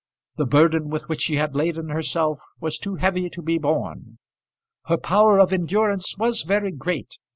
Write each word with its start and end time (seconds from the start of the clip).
The 0.37 0.47
burden 0.47 0.89
with 0.89 1.07
which 1.07 1.21
she 1.21 1.35
had 1.35 1.55
laden 1.55 1.89
herself 1.89 2.39
was 2.59 2.79
too 2.79 2.95
heavy 2.95 3.29
to 3.29 3.39
be 3.43 3.59
borne. 3.59 4.17
Her 4.85 4.97
power 4.97 5.39
of 5.39 5.53
endurance 5.53 6.17
was 6.17 6.41
very 6.41 6.71
great. 6.71 7.17